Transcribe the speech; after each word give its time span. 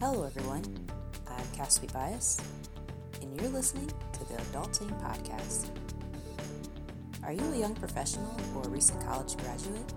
Hello, 0.00 0.24
everyone. 0.24 0.64
I'm 1.28 1.44
Caspi 1.56 1.90
Bias, 1.92 2.40
and 3.20 3.40
you're 3.40 3.50
listening 3.50 3.86
to 3.86 4.18
the 4.24 4.34
Adulting 4.34 4.90
Podcast. 5.00 5.68
Are 7.24 7.32
you 7.32 7.44
a 7.52 7.56
young 7.56 7.74
professional 7.74 8.34
or 8.56 8.68
recent 8.68 9.00
college 9.06 9.36
graduate? 9.36 9.92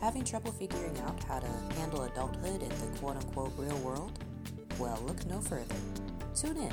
Having 0.00 0.24
trouble 0.24 0.52
figuring 0.52 0.96
out 1.00 1.22
how 1.24 1.40
to 1.40 1.48
handle 1.76 2.04
adulthood 2.04 2.62
in 2.62 2.68
the 2.68 2.98
quote 2.98 3.16
unquote 3.16 3.52
real 3.58 3.76
world? 3.78 4.12
Well, 4.78 5.02
look 5.06 5.26
no 5.26 5.40
further. 5.40 5.74
Tune 6.34 6.56
in 6.56 6.72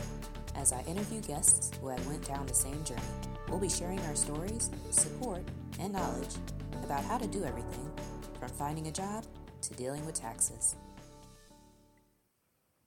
as 0.55 0.71
I 0.71 0.81
interview 0.83 1.21
guests 1.21 1.71
who 1.81 1.87
have 1.87 2.05
went 2.05 2.27
down 2.27 2.45
the 2.45 2.53
same 2.53 2.83
journey. 2.83 3.01
We'll 3.49 3.59
be 3.59 3.69
sharing 3.69 3.99
our 4.01 4.15
stories, 4.15 4.69
support, 4.91 5.41
and 5.79 5.93
knowledge 5.93 6.35
about 6.83 7.03
how 7.05 7.17
to 7.17 7.27
do 7.27 7.43
everything 7.43 7.90
from 8.41 8.49
finding 8.49 8.87
a 8.87 8.91
job 8.91 9.23
to 9.61 9.73
dealing 9.75 10.03
with 10.03 10.15
taxes. 10.15 10.75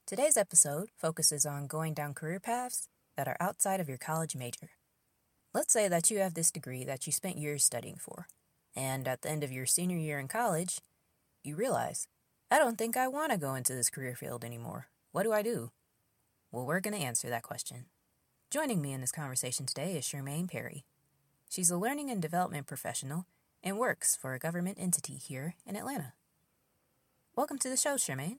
Today's 0.05 0.37
episode 0.37 0.89
focuses 0.97 1.47
on 1.47 1.69
going 1.69 1.95
down 1.95 2.13
career 2.13 2.41
paths 2.41 2.89
that 3.17 3.29
are 3.29 3.37
outside 3.39 3.79
of 3.79 3.89
your 3.89 3.97
college 3.97 4.35
major. 4.35 4.71
Let's 5.55 5.73
say 5.73 5.87
that 5.87 6.11
you 6.11 6.19
have 6.19 6.35
this 6.35 6.51
degree 6.51 6.83
that 6.85 7.07
you 7.07 7.13
spent 7.13 7.39
years 7.39 7.65
studying 7.65 7.99
for, 7.99 8.27
and 8.75 9.07
at 9.07 9.23
the 9.23 9.31
end 9.31 9.45
of 9.45 9.53
your 9.53 9.65
senior 9.65 9.97
year 9.97 10.19
in 10.19 10.27
college, 10.27 10.81
you 11.45 11.55
realize, 11.55 12.09
I 12.51 12.59
don't 12.59 12.77
think 12.77 12.97
I 12.97 13.07
want 13.07 13.31
to 13.31 13.39
go 13.39 13.55
into 13.55 13.77
this 13.77 13.91
career 13.91 14.17
field 14.17 14.45
anymore. 14.45 14.89
What 15.13 15.23
do 15.23 15.33
I 15.33 15.43
do? 15.43 15.71
Well, 16.51 16.67
we're 16.67 16.81
going 16.81 16.99
to 16.99 17.07
answer 17.07 17.31
that 17.31 17.45
question. 17.45 17.85
Joining 18.51 18.83
me 18.83 18.93
in 18.93 19.01
this 19.01 19.13
conversation 19.13 19.67
today 19.67 19.97
is 19.97 20.05
Shermaine 20.05 20.51
Perry. 20.51 20.85
She's 21.49 21.71
a 21.71 21.77
learning 21.77 22.11
and 22.11 22.21
development 22.21 22.67
professional 22.67 23.27
and 23.65 23.79
works 23.79 24.15
for 24.15 24.35
a 24.35 24.39
government 24.39 24.77
entity 24.79 25.15
here 25.15 25.55
in 25.67 25.75
Atlanta. 25.75 26.13
Welcome 27.35 27.59
to 27.59 27.71
the 27.71 27.79
show, 27.79 27.95
Shermaine. 27.95 28.39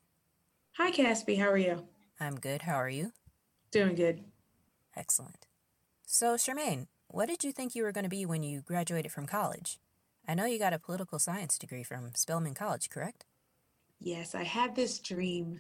Hi, 0.77 0.91
Caspi. 0.91 1.39
How 1.39 1.49
are 1.49 1.57
you? 1.57 1.87
I'm 2.19 2.35
good. 2.35 2.61
How 2.61 2.75
are 2.75 2.89
you? 2.89 3.11
Doing 3.71 3.95
good. 3.95 4.23
Excellent. 4.95 5.47
So, 6.05 6.35
Shermaine, 6.35 6.87
what 7.07 7.27
did 7.27 7.43
you 7.43 7.51
think 7.51 7.73
you 7.73 7.83
were 7.83 7.91
going 7.91 8.03
to 8.03 8.09
be 8.09 8.25
when 8.25 8.43
you 8.43 8.61
graduated 8.61 9.11
from 9.11 9.25
college? 9.25 9.79
I 10.27 10.35
know 10.35 10.45
you 10.45 10.59
got 10.59 10.73
a 10.73 10.79
political 10.79 11.17
science 11.17 11.57
degree 11.57 11.83
from 11.83 12.11
Spelman 12.13 12.53
College, 12.53 12.89
correct? 12.89 13.25
Yes, 13.99 14.35
I 14.35 14.43
had 14.43 14.75
this 14.75 14.99
dream. 14.99 15.59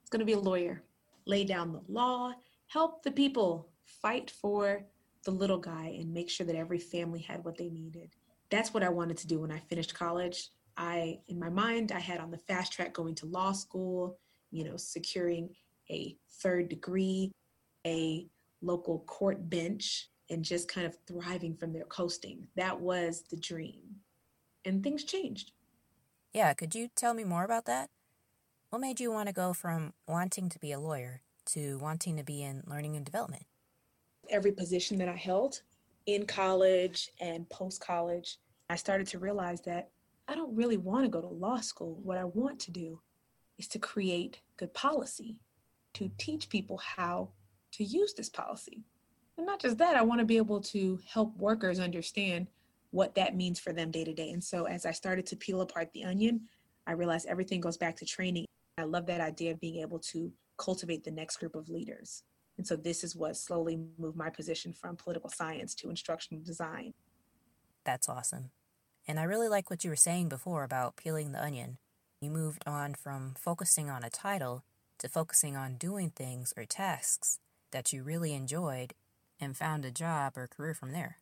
It's 0.00 0.10
going 0.10 0.20
to 0.20 0.26
be 0.26 0.32
a 0.32 0.38
lawyer, 0.38 0.82
lay 1.26 1.44
down 1.44 1.72
the 1.72 1.82
law, 1.88 2.32
help 2.66 3.02
the 3.04 3.10
people 3.12 3.68
fight 3.84 4.30
for 4.30 4.82
the 5.24 5.30
little 5.30 5.58
guy, 5.58 5.96
and 5.98 6.12
make 6.12 6.28
sure 6.28 6.46
that 6.46 6.56
every 6.56 6.78
family 6.78 7.20
had 7.20 7.44
what 7.44 7.56
they 7.56 7.68
needed. 7.68 8.10
That's 8.50 8.74
what 8.74 8.82
I 8.82 8.88
wanted 8.88 9.16
to 9.18 9.26
do 9.26 9.40
when 9.40 9.52
I 9.52 9.60
finished 9.60 9.94
college. 9.94 10.50
I, 10.76 11.18
in 11.28 11.38
my 11.38 11.50
mind, 11.50 11.92
I 11.92 12.00
had 12.00 12.20
on 12.20 12.30
the 12.30 12.38
fast 12.38 12.72
track 12.72 12.92
going 12.92 13.14
to 13.16 13.26
law 13.26 13.52
school, 13.52 14.18
you 14.50 14.64
know, 14.64 14.76
securing 14.76 15.50
a 15.90 16.16
third 16.42 16.68
degree, 16.68 17.32
a 17.86 18.26
local 18.62 19.00
court 19.00 19.48
bench, 19.48 20.08
and 20.30 20.44
just 20.44 20.68
kind 20.68 20.86
of 20.86 20.96
thriving 21.06 21.56
from 21.56 21.72
there, 21.72 21.84
coasting. 21.84 22.46
That 22.56 22.80
was 22.80 23.24
the 23.30 23.36
dream. 23.36 23.80
And 24.64 24.82
things 24.82 25.04
changed. 25.04 25.52
Yeah, 26.32 26.54
could 26.54 26.74
you 26.74 26.88
tell 26.94 27.14
me 27.14 27.24
more 27.24 27.44
about 27.44 27.64
that? 27.66 27.90
What 28.70 28.80
made 28.80 29.00
you 29.00 29.10
want 29.10 29.28
to 29.28 29.34
go 29.34 29.52
from 29.52 29.94
wanting 30.06 30.48
to 30.48 30.58
be 30.58 30.70
a 30.70 30.78
lawyer 30.78 31.22
to 31.46 31.78
wanting 31.78 32.16
to 32.16 32.22
be 32.22 32.42
in 32.42 32.62
learning 32.66 32.94
and 32.94 33.04
development? 33.04 33.46
Every 34.28 34.52
position 34.52 34.98
that 34.98 35.08
I 35.08 35.16
held 35.16 35.62
in 36.14 36.26
college 36.26 37.10
and 37.20 37.48
post 37.48 37.80
college, 37.80 38.38
I 38.68 38.76
started 38.76 39.06
to 39.08 39.18
realize 39.18 39.60
that 39.62 39.90
I 40.28 40.34
don't 40.34 40.54
really 40.54 40.76
want 40.76 41.04
to 41.04 41.10
go 41.10 41.20
to 41.20 41.26
law 41.26 41.60
school. 41.60 41.98
What 42.02 42.18
I 42.18 42.24
want 42.24 42.60
to 42.60 42.70
do 42.70 43.00
is 43.58 43.66
to 43.68 43.78
create 43.78 44.40
good 44.56 44.72
policy, 44.74 45.40
to 45.94 46.10
teach 46.18 46.48
people 46.48 46.78
how 46.78 47.30
to 47.72 47.84
use 47.84 48.14
this 48.14 48.28
policy. 48.28 48.84
And 49.36 49.46
not 49.46 49.60
just 49.60 49.78
that, 49.78 49.96
I 49.96 50.02
want 50.02 50.20
to 50.20 50.24
be 50.24 50.36
able 50.36 50.60
to 50.60 51.00
help 51.06 51.36
workers 51.36 51.80
understand 51.80 52.46
what 52.90 53.14
that 53.14 53.36
means 53.36 53.58
for 53.58 53.72
them 53.72 53.90
day 53.90 54.04
to 54.04 54.12
day. 54.12 54.30
And 54.30 54.42
so 54.42 54.64
as 54.64 54.86
I 54.86 54.92
started 54.92 55.26
to 55.26 55.36
peel 55.36 55.60
apart 55.60 55.90
the 55.92 56.04
onion, 56.04 56.42
I 56.86 56.92
realized 56.92 57.26
everything 57.26 57.60
goes 57.60 57.76
back 57.76 57.96
to 57.96 58.04
training. 58.04 58.46
I 58.78 58.82
love 58.84 59.06
that 59.06 59.20
idea 59.20 59.52
of 59.52 59.60
being 59.60 59.80
able 59.80 59.98
to 59.98 60.32
cultivate 60.58 61.04
the 61.04 61.10
next 61.10 61.36
group 61.38 61.54
of 61.54 61.68
leaders. 61.68 62.22
And 62.60 62.66
so 62.66 62.76
this 62.76 63.02
is 63.02 63.16
what 63.16 63.38
slowly 63.38 63.80
moved 63.96 64.18
my 64.18 64.28
position 64.28 64.74
from 64.74 64.94
political 64.94 65.30
science 65.30 65.74
to 65.76 65.88
instructional 65.88 66.44
design. 66.44 66.92
That's 67.86 68.06
awesome. 68.06 68.50
And 69.08 69.18
I 69.18 69.22
really 69.22 69.48
like 69.48 69.70
what 69.70 69.82
you 69.82 69.88
were 69.88 69.96
saying 69.96 70.28
before 70.28 70.62
about 70.62 70.96
peeling 70.96 71.32
the 71.32 71.42
onion. 71.42 71.78
You 72.20 72.30
moved 72.30 72.62
on 72.66 72.92
from 72.92 73.34
focusing 73.38 73.88
on 73.88 74.04
a 74.04 74.10
title 74.10 74.62
to 74.98 75.08
focusing 75.08 75.56
on 75.56 75.78
doing 75.78 76.10
things 76.10 76.52
or 76.54 76.66
tasks 76.66 77.38
that 77.70 77.94
you 77.94 78.02
really 78.02 78.34
enjoyed 78.34 78.92
and 79.40 79.56
found 79.56 79.86
a 79.86 79.90
job 79.90 80.36
or 80.36 80.46
career 80.46 80.74
from 80.74 80.92
there. 80.92 81.16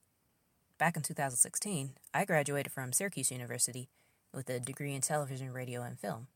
Back 0.76 0.96
in 0.96 1.02
2016, 1.02 1.92
I 2.12 2.24
graduated 2.24 2.72
from 2.72 2.92
Syracuse 2.92 3.30
University 3.30 3.90
with 4.34 4.50
a 4.50 4.58
degree 4.58 4.92
in 4.92 5.02
television, 5.02 5.52
radio, 5.52 5.82
and 5.82 5.96
film. 6.00 6.26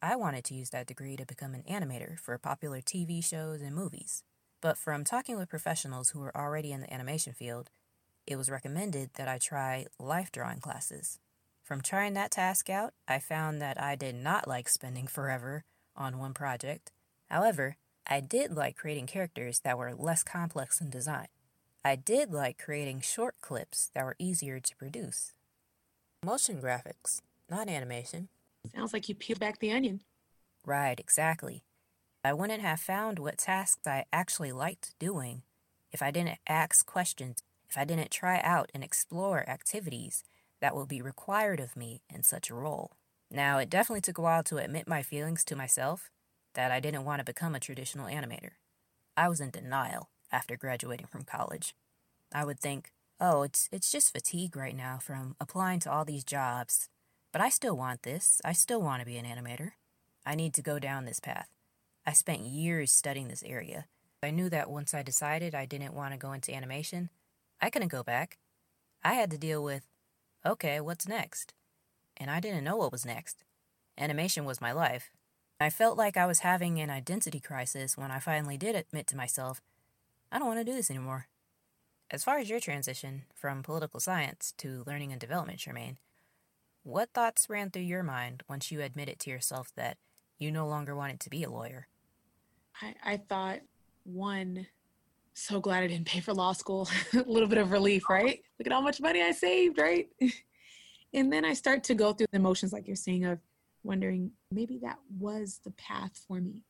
I 0.00 0.14
wanted 0.14 0.44
to 0.44 0.54
use 0.54 0.70
that 0.70 0.86
degree 0.86 1.16
to 1.16 1.26
become 1.26 1.54
an 1.54 1.64
animator 1.68 2.20
for 2.20 2.38
popular 2.38 2.80
TV 2.80 3.24
shows 3.24 3.62
and 3.62 3.74
movies. 3.74 4.22
But 4.60 4.76
from 4.76 5.04
talking 5.04 5.36
with 5.36 5.48
professionals 5.48 6.10
who 6.10 6.20
were 6.20 6.36
already 6.36 6.72
in 6.72 6.80
the 6.80 6.92
animation 6.92 7.32
field, 7.32 7.70
it 8.26 8.36
was 8.36 8.50
recommended 8.50 9.10
that 9.14 9.28
I 9.28 9.38
try 9.38 9.86
life 9.98 10.32
drawing 10.32 10.60
classes. 10.60 11.18
From 11.62 11.80
trying 11.80 12.14
that 12.14 12.30
task 12.30 12.68
out, 12.68 12.94
I 13.06 13.18
found 13.18 13.62
that 13.62 13.80
I 13.80 13.94
did 13.94 14.14
not 14.14 14.48
like 14.48 14.68
spending 14.68 15.06
forever 15.16 15.64
on 15.96 16.18
one 16.18 16.34
project. 16.34 16.92
However, 17.30 17.76
I 18.06 18.20
did 18.20 18.56
like 18.56 18.76
creating 18.76 19.06
characters 19.06 19.60
that 19.60 19.78
were 19.78 19.94
less 19.94 20.22
complex 20.22 20.80
in 20.80 20.90
design. 20.90 21.28
I 21.84 21.94
did 21.94 22.32
like 22.32 22.58
creating 22.58 23.00
short 23.00 23.36
clips 23.40 23.90
that 23.94 24.04
were 24.04 24.16
easier 24.18 24.60
to 24.60 24.76
produce. 24.76 25.32
Motion 26.24 26.60
graphics, 26.60 27.20
not 27.48 27.68
animation. 27.68 28.28
Sounds 28.74 28.92
like 28.92 29.08
you 29.08 29.14
peeled 29.14 29.38
back 29.38 29.58
the 29.58 29.70
onion. 29.70 30.00
Right, 30.66 30.98
exactly. 30.98 31.62
I 32.24 32.32
wouldn't 32.32 32.62
have 32.62 32.80
found 32.80 33.18
what 33.18 33.38
tasks 33.38 33.86
I 33.86 34.04
actually 34.12 34.52
liked 34.52 34.98
doing 34.98 35.42
if 35.92 36.02
I 36.02 36.10
didn't 36.10 36.38
ask 36.48 36.84
questions, 36.84 37.42
if 37.68 37.78
I 37.78 37.84
didn't 37.84 38.10
try 38.10 38.40
out 38.42 38.70
and 38.74 38.82
explore 38.82 39.48
activities 39.48 40.24
that 40.60 40.74
would 40.74 40.88
be 40.88 41.00
required 41.00 41.60
of 41.60 41.76
me 41.76 42.02
in 42.12 42.22
such 42.22 42.50
a 42.50 42.54
role. 42.54 42.92
Now, 43.30 43.58
it 43.58 43.70
definitely 43.70 44.00
took 44.00 44.18
a 44.18 44.22
while 44.22 44.42
to 44.44 44.56
admit 44.56 44.88
my 44.88 45.02
feelings 45.02 45.44
to 45.44 45.56
myself 45.56 46.10
that 46.54 46.72
I 46.72 46.80
didn't 46.80 47.04
want 47.04 47.20
to 47.20 47.24
become 47.24 47.54
a 47.54 47.60
traditional 47.60 48.06
animator. 48.06 48.52
I 49.16 49.28
was 49.28 49.40
in 49.40 49.50
denial 49.50 50.08
after 50.32 50.56
graduating 50.56 51.06
from 51.06 51.22
college. 51.22 51.74
I 52.34 52.44
would 52.44 52.58
think, 52.58 52.90
oh, 53.20 53.42
it's, 53.42 53.68
it's 53.70 53.92
just 53.92 54.12
fatigue 54.12 54.56
right 54.56 54.76
now 54.76 54.98
from 55.00 55.36
applying 55.40 55.80
to 55.80 55.90
all 55.90 56.04
these 56.04 56.24
jobs. 56.24 56.88
But 57.32 57.42
I 57.42 57.48
still 57.48 57.76
want 57.76 58.02
this. 58.02 58.40
I 58.44 58.52
still 58.52 58.80
want 58.80 59.00
to 59.00 59.06
be 59.06 59.18
an 59.18 59.26
animator. 59.26 59.72
I 60.26 60.34
need 60.34 60.54
to 60.54 60.62
go 60.62 60.78
down 60.78 61.04
this 61.04 61.20
path. 61.20 61.48
I 62.08 62.12
spent 62.12 62.40
years 62.40 62.90
studying 62.90 63.28
this 63.28 63.42
area. 63.42 63.84
I 64.22 64.30
knew 64.30 64.48
that 64.48 64.70
once 64.70 64.94
I 64.94 65.02
decided 65.02 65.54
I 65.54 65.66
didn't 65.66 65.92
want 65.92 66.14
to 66.14 66.18
go 66.18 66.32
into 66.32 66.54
animation, 66.54 67.10
I 67.60 67.68
couldn't 67.68 67.92
go 67.92 68.02
back. 68.02 68.38
I 69.04 69.12
had 69.12 69.30
to 69.30 69.36
deal 69.36 69.62
with, 69.62 69.86
okay, 70.42 70.80
what's 70.80 71.06
next? 71.06 71.52
And 72.16 72.30
I 72.30 72.40
didn't 72.40 72.64
know 72.64 72.76
what 72.78 72.92
was 72.92 73.04
next. 73.04 73.44
Animation 73.98 74.46
was 74.46 74.58
my 74.58 74.72
life. 74.72 75.10
I 75.60 75.68
felt 75.68 75.98
like 75.98 76.16
I 76.16 76.24
was 76.24 76.38
having 76.38 76.80
an 76.80 76.88
identity 76.88 77.40
crisis 77.40 77.98
when 77.98 78.10
I 78.10 78.20
finally 78.20 78.56
did 78.56 78.74
admit 78.74 79.06
to 79.08 79.16
myself, 79.16 79.60
I 80.32 80.38
don't 80.38 80.48
want 80.48 80.60
to 80.60 80.64
do 80.64 80.74
this 80.74 80.90
anymore. 80.90 81.26
As 82.10 82.24
far 82.24 82.38
as 82.38 82.48
your 82.48 82.58
transition 82.58 83.24
from 83.34 83.62
political 83.62 84.00
science 84.00 84.54
to 84.56 84.82
learning 84.86 85.12
and 85.12 85.20
development, 85.20 85.58
Shermaine, 85.58 85.98
what 86.84 87.10
thoughts 87.12 87.50
ran 87.50 87.68
through 87.70 87.82
your 87.82 88.02
mind 88.02 88.44
once 88.48 88.72
you 88.72 88.80
admitted 88.80 89.18
to 89.18 89.30
yourself 89.30 89.74
that 89.76 89.98
you 90.38 90.50
no 90.50 90.66
longer 90.66 90.96
wanted 90.96 91.20
to 91.20 91.28
be 91.28 91.44
a 91.44 91.50
lawyer? 91.50 91.86
I, 92.82 92.94
I 93.04 93.16
thought, 93.16 93.60
one, 94.04 94.66
so 95.34 95.60
glad 95.60 95.82
I 95.82 95.86
didn't 95.86 96.06
pay 96.06 96.20
for 96.20 96.32
law 96.32 96.52
school. 96.52 96.88
a 97.14 97.22
little 97.30 97.48
bit 97.48 97.58
of 97.58 97.70
relief, 97.70 98.08
right? 98.08 98.42
Look 98.58 98.66
at 98.66 98.72
how 98.72 98.80
much 98.80 99.00
money 99.00 99.22
I 99.22 99.32
saved, 99.32 99.78
right? 99.78 100.08
and 101.14 101.32
then 101.32 101.44
I 101.44 101.54
start 101.54 101.84
to 101.84 101.94
go 101.94 102.12
through 102.12 102.26
the 102.32 102.38
emotions, 102.38 102.72
like 102.72 102.86
you're 102.86 102.96
saying, 102.96 103.24
of 103.24 103.38
wondering 103.84 104.32
maybe 104.50 104.78
that 104.82 104.98
was 105.18 105.60
the 105.64 105.70
path 105.72 106.20
for 106.26 106.40
me. 106.40 106.64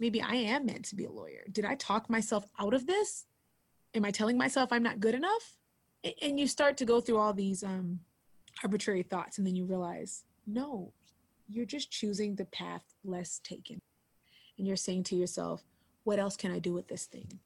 Maybe 0.00 0.20
I 0.22 0.34
am 0.34 0.66
meant 0.66 0.84
to 0.86 0.96
be 0.96 1.04
a 1.04 1.10
lawyer. 1.10 1.44
Did 1.50 1.64
I 1.64 1.74
talk 1.76 2.10
myself 2.10 2.44
out 2.58 2.74
of 2.74 2.86
this? 2.86 3.26
Am 3.94 4.04
I 4.04 4.10
telling 4.10 4.36
myself 4.36 4.72
I'm 4.72 4.82
not 4.82 5.00
good 5.00 5.14
enough? 5.14 5.56
And 6.20 6.38
you 6.38 6.46
start 6.46 6.76
to 6.78 6.84
go 6.84 7.00
through 7.00 7.18
all 7.18 7.32
these 7.32 7.62
um, 7.62 8.00
arbitrary 8.62 9.02
thoughts, 9.02 9.38
and 9.38 9.46
then 9.46 9.56
you 9.56 9.64
realize, 9.64 10.24
no, 10.46 10.92
you're 11.48 11.64
just 11.64 11.90
choosing 11.90 12.34
the 12.34 12.44
path 12.46 12.82
less 13.04 13.40
taken. 13.42 13.80
And 14.58 14.66
you're 14.66 14.76
saying 14.76 15.04
to 15.04 15.16
yourself, 15.16 15.64
what 16.04 16.18
else 16.18 16.36
can 16.36 16.52
I 16.52 16.58
do 16.58 16.72
with 16.72 16.88
this 16.88 17.06
thing? 17.06 17.40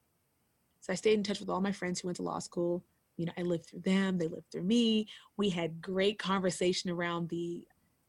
So 0.80 0.92
I 0.92 0.96
stayed 0.96 1.14
in 1.14 1.22
touch 1.22 1.40
with 1.40 1.48
all 1.48 1.60
my 1.60 1.72
friends 1.72 2.00
who 2.00 2.08
went 2.08 2.16
to 2.16 2.22
law 2.22 2.38
school. 2.38 2.84
You 3.16 3.26
know, 3.26 3.32
I 3.36 3.42
lived 3.42 3.66
through 3.66 3.80
them, 3.80 4.18
they 4.18 4.28
lived 4.28 4.50
through 4.50 4.62
me. 4.62 5.06
We 5.36 5.50
had 5.50 5.82
great 5.82 6.18
conversation 6.18 6.90
around 6.90 7.28
the 7.28 7.66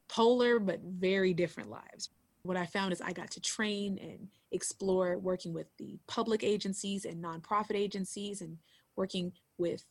polar 0.07 0.59
but 0.59 0.81
very 0.81 1.33
different 1.33 1.69
lives. 1.69 2.09
What 2.43 2.57
I 2.57 2.65
found 2.65 2.93
is 2.93 3.01
I 3.01 3.11
got 3.11 3.31
to 3.31 3.41
train 3.41 3.99
and 4.01 4.27
explore 4.51 5.17
working 5.17 5.53
with 5.53 5.67
the 5.77 5.99
public 6.07 6.43
agencies 6.43 7.05
and 7.05 7.23
nonprofit 7.23 7.75
agencies 7.75 8.41
and 8.41 8.57
working 8.95 9.33
with 9.57 9.83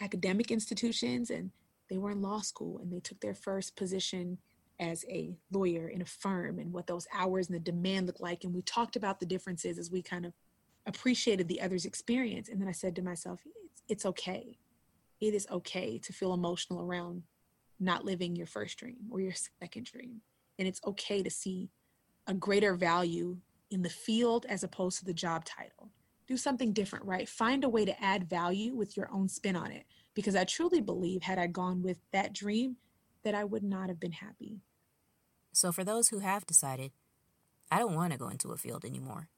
academic 0.00 0.50
institutions 0.50 1.30
and 1.30 1.50
they 1.88 1.98
were 1.98 2.10
in 2.10 2.22
law 2.22 2.40
school 2.40 2.78
and 2.78 2.92
they 2.92 3.00
took 3.00 3.20
their 3.20 3.34
first 3.34 3.76
position 3.76 4.38
as 4.82 5.04
a 5.08 5.32
lawyer 5.52 5.88
in 5.88 6.02
a 6.02 6.04
firm 6.04 6.58
and 6.58 6.72
what 6.72 6.88
those 6.88 7.06
hours 7.14 7.46
and 7.46 7.54
the 7.54 7.60
demand 7.60 8.08
looked 8.08 8.20
like. 8.20 8.42
And 8.42 8.52
we 8.52 8.62
talked 8.62 8.96
about 8.96 9.20
the 9.20 9.26
differences 9.26 9.78
as 9.78 9.92
we 9.92 10.02
kind 10.02 10.26
of 10.26 10.32
appreciated 10.86 11.46
the 11.46 11.60
other's 11.60 11.84
experience. 11.84 12.48
And 12.48 12.60
then 12.60 12.68
i 12.68 12.72
said 12.72 12.96
to 12.96 13.02
myself 13.02 13.40
it's, 13.64 13.82
it's 13.88 14.06
okay. 14.06 14.58
It 15.20 15.34
is 15.34 15.46
okay 15.52 15.98
to 15.98 16.12
feel 16.12 16.34
emotional 16.34 16.82
around 16.82 17.22
not 17.78 18.04
living 18.04 18.34
your 18.34 18.48
first 18.48 18.76
dream 18.76 18.98
or 19.08 19.20
your 19.20 19.34
second 19.62 19.86
dream. 19.86 20.20
And 20.58 20.66
it's 20.66 20.80
okay 20.84 21.22
to 21.22 21.30
see 21.30 21.70
a 22.26 22.34
greater 22.34 22.74
value 22.74 23.38
in 23.70 23.82
the 23.82 23.88
field 23.88 24.46
as 24.48 24.64
opposed 24.64 24.98
to 24.98 25.04
the 25.04 25.14
job 25.14 25.44
title. 25.44 25.90
Do 26.26 26.36
something 26.36 26.72
different 26.72 27.04
right? 27.04 27.28
Find 27.28 27.62
a 27.62 27.68
way 27.68 27.84
to 27.84 28.02
add 28.02 28.28
value 28.28 28.74
with 28.74 28.96
your 28.96 29.08
own 29.12 29.28
spin 29.28 29.54
on 29.54 29.70
it. 29.70 29.84
Because 30.14 30.34
i 30.34 30.42
truly 30.42 30.80
believe 30.80 31.22
had 31.22 31.38
i 31.38 31.46
gone 31.46 31.82
with 31.82 31.98
that 32.12 32.32
dream 32.32 32.76
that 33.22 33.34
i 33.34 33.44
would 33.44 33.62
not 33.62 33.88
have 33.88 34.00
been 34.00 34.12
happy 34.12 34.60
so 35.52 35.72
for 35.72 35.84
those 35.84 36.08
who 36.08 36.20
have 36.20 36.46
decided 36.46 36.92
i 37.70 37.78
don't 37.78 37.94
want 37.94 38.12
to 38.12 38.18
go 38.18 38.28
into 38.28 38.52
a 38.52 38.56
field 38.56 38.84
anymore 38.84 39.28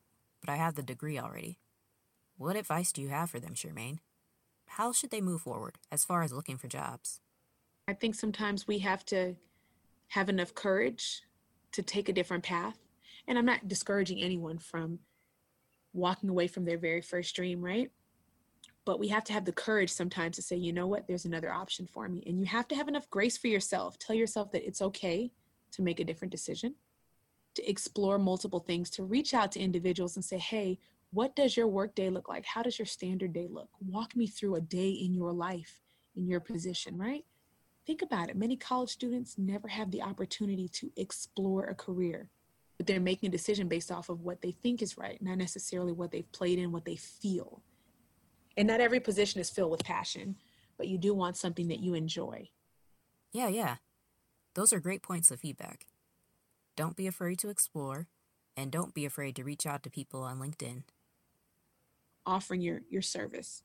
but 0.45 0.53
I 0.53 0.57
have 0.57 0.75
the 0.75 0.83
degree 0.83 1.19
already. 1.19 1.59
What 2.37 2.57
advice 2.57 2.93
do 2.93 3.01
you 3.01 3.09
have 3.09 3.31
for 3.31 3.41
them, 3.41 3.55
Charmaine? 3.55 4.01
How 4.67 4.93
should 4.93 5.11
they 5.11 5.23
move 5.23 5.43
forward 5.43 5.79
as 5.91 6.05
far 6.05 6.23
as 6.23 6.33
looking 6.33 6.59
for 6.59 6.69
jobs? 6.69 7.21
I 7.89 7.95
think 7.95 8.15
sometimes 8.15 8.67
we 8.67 8.79
have 8.81 9.05
to 9.07 9.37
have 10.09 10.29
enough 10.29 10.55
courage 10.55 11.23
to 11.73 11.83
take 11.83 12.09
a 12.09 12.13
different 12.13 12.45
path. 12.45 12.77
And 13.27 13.39
I'm 13.39 13.47
not 13.47 13.69
discouraging 13.69 14.21
anyone 14.21 14.59
from 14.59 14.99
walking 15.95 16.29
away 16.29 16.47
from 16.47 16.67
their 16.67 16.79
very 16.79 17.01
first 17.01 17.35
dream, 17.35 17.65
right? 17.65 17.91
But 18.85 18.99
we 18.99 19.09
have 19.09 19.25
to 19.25 19.33
have 19.33 19.47
the 19.47 19.53
courage 19.53 19.91
sometimes 19.91 20.37
to 20.37 20.43
say, 20.43 20.57
you 20.57 20.75
know 20.75 20.87
what, 20.87 21.07
there's 21.07 21.25
another 21.25 21.53
option 21.53 21.87
for 21.87 22.07
me. 22.07 22.23
And 22.27 22.39
you 22.39 22.45
have 22.47 22.69
to 22.69 22.75
have 22.75 22.89
enough 22.89 23.09
grace 23.09 23.39
for 23.39 23.49
yourself. 23.49 23.99
Tell 23.99 24.17
yourself 24.17 24.53
that 24.53 24.67
it's 24.67 24.83
okay 24.83 25.31
to 25.75 25.83
make 25.83 26.01
a 26.01 26.05
different 26.05 26.33
decision 26.33 26.75
to 27.55 27.69
explore 27.69 28.19
multiple 28.19 28.61
things, 28.61 28.91
to 28.91 29.05
reach 29.05 29.33
out 29.33 29.53
to 29.53 29.61
individuals 29.61 30.17
and 30.17 30.25
say, 30.25 30.39
hey, 30.39 30.79
what 31.13 31.37
does 31.37 31.57
your 31.57 31.69
work 31.69 31.95
day 31.95 32.11
look 32.11 32.29
like? 32.29 32.45
How 32.45 32.63
does 32.63 32.79
your 32.79 32.87
standard 32.87 33.33
day 33.33 33.47
look? 33.49 33.69
Walk 33.81 34.17
me 34.17 34.27
through 34.27 34.57
a 34.57 34.61
day 34.61 34.91
in 34.91 35.15
your 35.15 35.33
life, 35.33 35.81
in 36.17 36.27
your 36.27 36.41
position, 36.41 36.99
right? 36.99 37.25
Think 37.87 38.03
about 38.03 38.31
it. 38.31 38.37
Many 38.37 38.57
college 38.57 38.91
students 38.91 39.39
never 39.39 39.69
have 39.69 39.91
the 39.91 40.03
opportunity 40.03 40.69
to 40.69 40.91
explore 40.97 41.65
a 41.65 41.75
career, 41.75 42.31
but 42.77 42.87
they're 42.87 42.99
making 42.99 43.29
a 43.29 43.33
decision 43.33 43.69
based 43.69 43.93
off 43.93 44.09
of 44.09 44.23
what 44.23 44.43
they 44.43 44.51
think 44.51 44.83
is 44.83 44.99
right, 44.99 45.23
not 45.23 45.39
necessarily 45.39 45.93
what 45.93 46.11
they've 46.11 46.31
played 46.33 46.59
in, 46.59 46.73
what 46.73 46.85
they 46.85 46.97
feel. 46.97 47.63
And 48.57 48.67
not 48.67 48.81
every 48.81 49.01
position 49.01 49.41
is 49.41 49.51
filled 49.51 49.71
with 49.71 49.85
passion, 49.85 50.37
but 50.77 50.89
you 50.89 50.99
do 50.99 51.15
want 51.15 51.37
something 51.37 51.69
that 51.69 51.81
you 51.81 51.95
enjoy. 51.95 52.49
Yeah, 53.33 53.49
yeah. 53.49 53.77
Those 54.55 54.73
are 54.73 54.81
great 54.81 55.03
points 55.03 55.31
of 55.31 55.41
feedback. 55.41 55.87
Don't 56.77 56.97
be 56.97 57.07
afraid 57.07 57.39
to 57.41 57.49
explore, 57.49 58.07
and 58.57 58.71
don't 58.71 58.95
be 58.95 59.05
afraid 59.05 59.35
to 59.37 59.45
reach 59.45 59.67
out 59.67 59.83
to 59.83 59.91
people 59.91 60.23
on 60.23 60.39
LinkedIn. 60.39 60.85
Offering 62.25 62.61
your, 62.61 62.83
your 62.89 63.03
service 63.03 63.63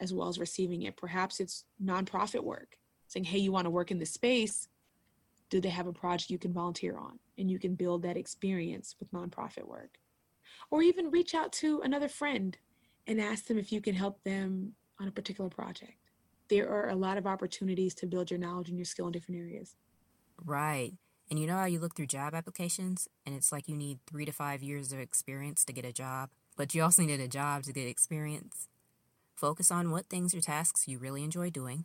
as 0.00 0.12
well 0.12 0.28
as 0.28 0.38
receiving 0.38 0.82
it. 0.82 0.96
Perhaps 0.96 1.40
it's 1.40 1.64
nonprofit 1.82 2.42
work, 2.42 2.76
saying, 3.06 3.24
hey, 3.24 3.38
you 3.38 3.52
want 3.52 3.64
to 3.64 3.70
work 3.70 3.90
in 3.90 3.98
this 3.98 4.12
space? 4.12 4.68
Do 5.48 5.60
they 5.60 5.70
have 5.70 5.86
a 5.86 5.92
project 5.92 6.30
you 6.30 6.38
can 6.38 6.52
volunteer 6.52 6.98
on? 6.98 7.18
And 7.38 7.50
you 7.50 7.58
can 7.58 7.74
build 7.74 8.02
that 8.02 8.16
experience 8.16 8.96
with 8.98 9.12
nonprofit 9.12 9.66
work. 9.66 9.98
Or 10.70 10.82
even 10.82 11.10
reach 11.10 11.34
out 11.34 11.52
to 11.54 11.80
another 11.82 12.08
friend 12.08 12.56
and 13.06 13.20
ask 13.20 13.46
them 13.46 13.58
if 13.58 13.70
you 13.70 13.80
can 13.80 13.94
help 13.94 14.22
them 14.24 14.72
on 15.00 15.06
a 15.06 15.12
particular 15.12 15.48
project. 15.48 15.94
There 16.48 16.68
are 16.68 16.90
a 16.90 16.96
lot 16.96 17.16
of 17.16 17.26
opportunities 17.26 17.94
to 17.94 18.06
build 18.06 18.30
your 18.30 18.40
knowledge 18.40 18.68
and 18.68 18.78
your 18.78 18.84
skill 18.84 19.06
in 19.06 19.12
different 19.12 19.40
areas. 19.40 19.76
Right. 20.44 20.92
And 21.30 21.40
you 21.40 21.46
know 21.46 21.56
how 21.56 21.64
you 21.64 21.80
look 21.80 21.96
through 21.96 22.06
job 22.06 22.34
applications 22.34 23.08
and 23.24 23.34
it's 23.34 23.50
like 23.50 23.68
you 23.68 23.76
need 23.76 23.98
three 24.06 24.24
to 24.24 24.32
five 24.32 24.62
years 24.62 24.92
of 24.92 25.00
experience 25.00 25.64
to 25.64 25.72
get 25.72 25.84
a 25.84 25.92
job, 25.92 26.30
but 26.56 26.74
you 26.74 26.82
also 26.82 27.02
need 27.02 27.20
a 27.20 27.28
job 27.28 27.64
to 27.64 27.72
get 27.72 27.88
experience? 27.88 28.68
Focus 29.34 29.70
on 29.70 29.90
what 29.90 30.06
things 30.06 30.34
or 30.34 30.40
tasks 30.40 30.86
you 30.86 30.98
really 30.98 31.24
enjoy 31.24 31.50
doing, 31.50 31.84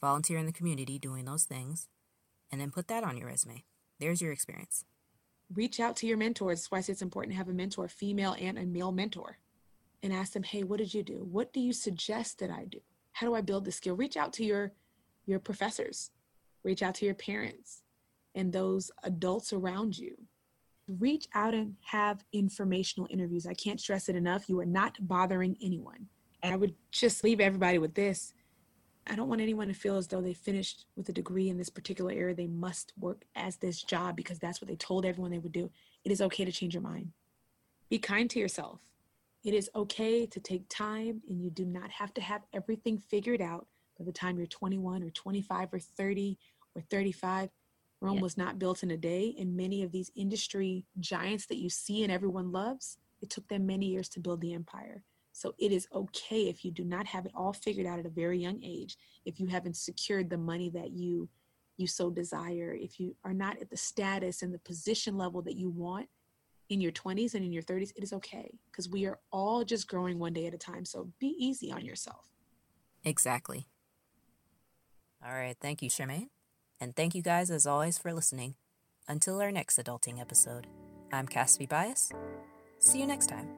volunteer 0.00 0.38
in 0.38 0.46
the 0.46 0.52
community 0.52 0.98
doing 0.98 1.24
those 1.24 1.44
things, 1.44 1.88
and 2.50 2.60
then 2.60 2.70
put 2.70 2.88
that 2.88 3.04
on 3.04 3.16
your 3.16 3.28
resume. 3.28 3.64
There's 4.00 4.20
your 4.20 4.32
experience. 4.32 4.84
Reach 5.54 5.78
out 5.78 5.96
to 5.96 6.06
your 6.06 6.16
mentors. 6.16 6.60
That's 6.60 6.70
why 6.70 6.78
it's 6.78 7.02
important 7.02 7.32
to 7.32 7.38
have 7.38 7.48
a 7.48 7.52
mentor, 7.52 7.86
female 7.86 8.34
and 8.40 8.58
a 8.58 8.64
male 8.64 8.92
mentor, 8.92 9.38
and 10.02 10.12
ask 10.12 10.32
them, 10.32 10.42
hey, 10.42 10.62
what 10.62 10.78
did 10.78 10.94
you 10.94 11.02
do? 11.02 11.26
What 11.30 11.52
do 11.52 11.60
you 11.60 11.72
suggest 11.72 12.38
that 12.38 12.50
I 12.50 12.64
do? 12.64 12.80
How 13.12 13.26
do 13.26 13.34
I 13.34 13.40
build 13.40 13.64
the 13.64 13.72
skill? 13.72 13.94
Reach 13.94 14.16
out 14.16 14.32
to 14.34 14.44
your 14.44 14.72
your 15.26 15.38
professors, 15.38 16.10
reach 16.64 16.82
out 16.82 16.94
to 16.96 17.04
your 17.04 17.14
parents, 17.14 17.82
and 18.34 18.52
those 18.52 18.90
adults 19.04 19.52
around 19.52 19.96
you. 19.96 20.16
Reach 20.86 21.28
out 21.34 21.54
and 21.54 21.76
have 21.82 22.24
informational 22.32 23.08
interviews. 23.10 23.46
I 23.46 23.54
can't 23.54 23.80
stress 23.80 24.08
it 24.08 24.16
enough. 24.16 24.48
You 24.48 24.60
are 24.60 24.66
not 24.66 24.96
bothering 25.00 25.56
anyone. 25.62 26.08
And 26.42 26.52
I 26.52 26.56
would 26.56 26.74
just 26.90 27.24
leave 27.24 27.40
everybody 27.40 27.78
with 27.78 27.94
this. 27.94 28.34
I 29.06 29.16
don't 29.16 29.28
want 29.28 29.40
anyone 29.40 29.68
to 29.68 29.74
feel 29.74 29.96
as 29.96 30.08
though 30.08 30.20
they 30.20 30.34
finished 30.34 30.86
with 30.96 31.08
a 31.08 31.12
degree 31.12 31.48
in 31.48 31.58
this 31.58 31.70
particular 31.70 32.12
area. 32.12 32.34
They 32.34 32.46
must 32.46 32.92
work 32.98 33.24
as 33.34 33.56
this 33.56 33.82
job 33.82 34.16
because 34.16 34.38
that's 34.38 34.60
what 34.60 34.68
they 34.68 34.76
told 34.76 35.04
everyone 35.04 35.30
they 35.30 35.38
would 35.38 35.52
do. 35.52 35.70
It 36.04 36.12
is 36.12 36.20
okay 36.22 36.44
to 36.44 36.52
change 36.52 36.74
your 36.74 36.82
mind. 36.82 37.12
Be 37.90 37.98
kind 37.98 38.28
to 38.30 38.38
yourself. 38.38 38.80
It 39.42 39.52
is 39.52 39.70
okay 39.74 40.24
to 40.24 40.40
take 40.40 40.68
time, 40.70 41.20
and 41.28 41.40
you 41.42 41.50
do 41.50 41.66
not 41.66 41.90
have 41.90 42.14
to 42.14 42.22
have 42.22 42.42
everything 42.54 42.96
figured 42.96 43.42
out 43.42 43.66
by 43.98 44.04
the 44.04 44.12
time 44.12 44.38
you're 44.38 44.46
21 44.46 45.02
or 45.02 45.10
25 45.10 45.74
or 45.74 45.78
30 45.78 46.38
or 46.74 46.82
35. 46.82 47.50
Rome 48.00 48.16
yeah. 48.16 48.22
was 48.22 48.36
not 48.36 48.58
built 48.58 48.82
in 48.82 48.90
a 48.90 48.96
day, 48.96 49.34
and 49.38 49.56
many 49.56 49.82
of 49.82 49.92
these 49.92 50.10
industry 50.14 50.84
giants 51.00 51.46
that 51.46 51.58
you 51.58 51.70
see 51.70 52.02
and 52.02 52.12
everyone 52.12 52.52
loves, 52.52 52.98
it 53.22 53.30
took 53.30 53.48
them 53.48 53.66
many 53.66 53.86
years 53.86 54.08
to 54.10 54.20
build 54.20 54.40
the 54.40 54.52
empire. 54.52 55.02
So 55.32 55.54
it 55.58 55.72
is 55.72 55.88
okay 55.92 56.48
if 56.48 56.64
you 56.64 56.70
do 56.70 56.84
not 56.84 57.06
have 57.06 57.26
it 57.26 57.32
all 57.34 57.52
figured 57.52 57.86
out 57.86 57.98
at 57.98 58.06
a 58.06 58.10
very 58.10 58.38
young 58.38 58.62
age, 58.62 58.96
if 59.24 59.40
you 59.40 59.46
haven't 59.46 59.76
secured 59.76 60.30
the 60.30 60.38
money 60.38 60.70
that 60.70 60.92
you 60.92 61.28
you 61.76 61.88
so 61.88 62.08
desire, 62.08 62.76
if 62.78 63.00
you 63.00 63.16
are 63.24 63.34
not 63.34 63.60
at 63.60 63.68
the 63.68 63.76
status 63.76 64.42
and 64.42 64.54
the 64.54 64.60
position 64.60 65.18
level 65.18 65.42
that 65.42 65.56
you 65.56 65.70
want 65.70 66.08
in 66.68 66.80
your 66.80 66.92
20s 66.92 67.34
and 67.34 67.44
in 67.44 67.52
your 67.52 67.64
30s, 67.64 67.90
it 67.96 68.04
is 68.04 68.12
okay 68.12 68.58
because 68.70 68.88
we 68.88 69.06
are 69.06 69.18
all 69.32 69.64
just 69.64 69.88
growing 69.88 70.20
one 70.20 70.32
day 70.32 70.46
at 70.46 70.54
a 70.54 70.58
time. 70.58 70.84
So 70.84 71.10
be 71.18 71.34
easy 71.36 71.72
on 71.72 71.84
yourself. 71.84 72.28
Exactly. 73.04 73.66
All 75.24 75.32
right. 75.32 75.56
Thank 75.60 75.82
you, 75.82 75.90
Charmaine. 75.90 76.28
And 76.80 76.94
thank 76.94 77.14
you 77.14 77.22
guys 77.22 77.50
as 77.50 77.66
always 77.66 77.98
for 77.98 78.12
listening. 78.12 78.54
Until 79.08 79.40
our 79.40 79.52
next 79.52 79.78
adulting 79.78 80.20
episode, 80.20 80.66
I'm 81.12 81.26
Cassie 81.26 81.66
Bias. 81.66 82.10
See 82.78 83.00
you 83.00 83.06
next 83.06 83.28
time. 83.28 83.48